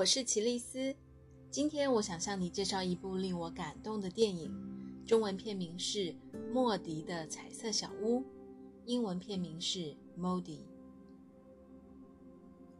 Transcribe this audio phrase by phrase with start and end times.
[0.00, 0.96] 我是奇丽丝，
[1.50, 4.50] 今天我想向你介绍一部令我感动的电影，
[5.06, 6.06] 中文片名是
[6.50, 8.20] 《莫迪的彩色小屋》，
[8.86, 9.78] 英文片名是
[10.18, 10.60] 《Modi》。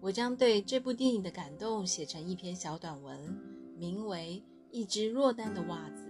[0.00, 3.38] 我将对这部电影的感动写成一篇小短文，
[3.76, 6.08] 名为《一只落单的袜子》，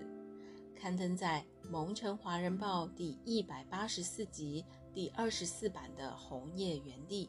[0.81, 4.65] 刊登在《蒙城华人报》第一百八十四集
[4.95, 7.29] 第二十四版的红叶原地。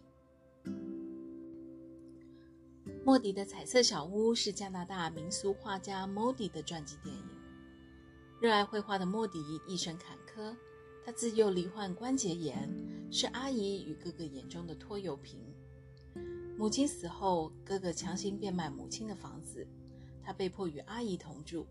[3.04, 7.26] 莫迪的彩色小屋是加拿大民俗画家莫迪的传记电影。
[8.40, 10.56] 热爱绘画的莫迪一生坎坷，
[11.04, 12.70] 他自幼罹患关节炎，
[13.12, 15.40] 是阿姨与哥哥眼中的拖油瓶。
[16.56, 19.68] 母亲死后，哥哥强行变卖母亲的房子，
[20.22, 21.66] 他被迫与阿姨同住。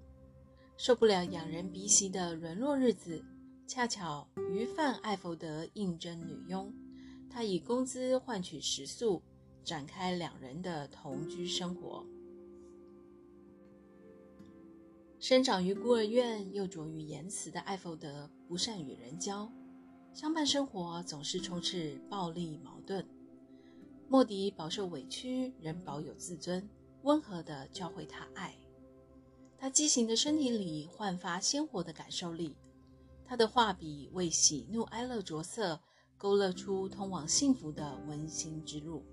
[0.77, 3.25] 受不了仰人鼻息的沦落日子，
[3.69, 6.75] 恰巧鱼贩艾佛德应征女佣，
[7.31, 9.23] 他以工资换取食宿。
[9.65, 12.05] 展开两人的同居生活。
[15.19, 19.53] 生长于孤儿院又着于言辞的艾佛德不善与人交，
[20.15, 23.07] 相伴生活总是充斥暴力矛盾。
[24.09, 26.69] 莫迪饱受委屈，仍保有自尊，
[27.03, 28.57] 温和地教会他爱。
[29.59, 32.57] 他畸形的身体里焕发鲜活的感受力，
[33.27, 35.79] 他的画笔为喜怒哀乐着色，
[36.17, 39.05] 勾勒出通往幸福的温馨之路。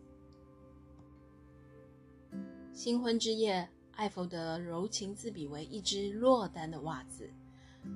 [2.78, 7.28] 新婚之夜，艾佛德柔情自比为一只落单的袜子，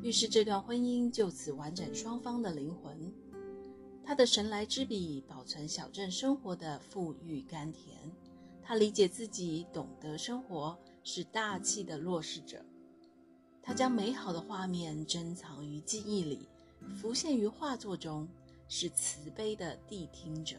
[0.02, 3.14] 预示这段婚姻就此完整双方的灵魂。
[4.04, 7.96] 他的神来之笔保存小镇生活的富裕甘甜，
[8.64, 12.66] 他理解自己，懂得生活，是大气的落实者。
[13.62, 16.50] 他将美好的画面珍藏于记忆里，
[17.00, 18.28] 浮现于画作中，
[18.68, 20.58] 是慈悲的谛听者。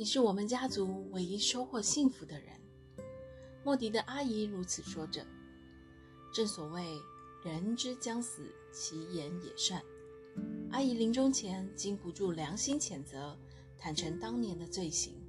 [0.00, 2.58] 你是我们家族唯一收获幸福的人，
[3.62, 5.26] 莫迪的阿姨如此说着。
[6.32, 6.98] 正所谓
[7.44, 9.82] “人之将死，其言也善”。
[10.72, 13.38] 阿姨临终前经不住良心谴责，
[13.76, 15.20] 坦承当年的罪行。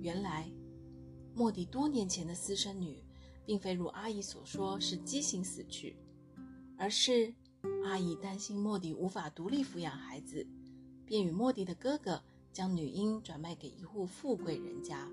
[0.00, 0.48] 原来，
[1.34, 3.02] 莫迪多年前的私生女，
[3.44, 5.96] 并非如阿姨所说是畸形死去，
[6.78, 7.34] 而是
[7.84, 10.46] 阿姨担心莫迪无法独立抚养孩子，
[11.04, 12.22] 便与莫迪的哥哥。
[12.54, 15.10] 将女婴转卖给一户富贵人家。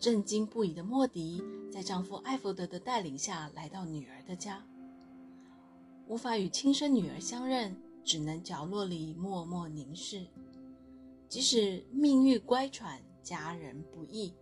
[0.00, 4.66] 震惊不已的莫迪在丈夫艾佛德的带领下来到女儿的家，
[6.08, 10.26] 无法与亲生女儿相认，只能角落里默默凝视。
[11.28, 14.34] 即使命运乖舛，家人不易，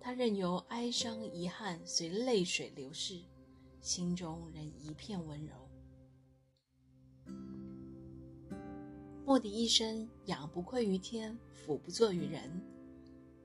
[0.00, 3.20] 她任由哀伤遗憾随泪水流逝，
[3.82, 5.69] 心中仍一片温柔。
[9.30, 12.50] 莫迪一生仰不愧于天，俯不怍于人。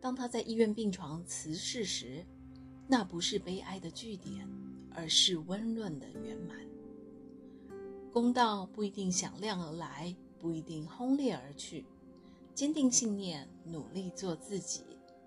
[0.02, 2.26] 当他在医院病床辞世时，
[2.88, 4.50] 那不是悲哀的句点，
[4.90, 6.58] 而是温润的圆满。
[8.12, 11.86] 公道不一定响亮而来，不一定轰烈而去。
[12.56, 14.82] 坚定信念，努力做自己，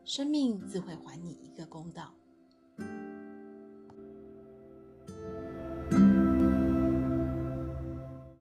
[0.04, 2.12] 生命自会还你一个公道。